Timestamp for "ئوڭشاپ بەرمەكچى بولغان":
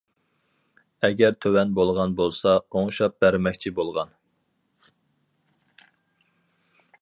2.79-4.17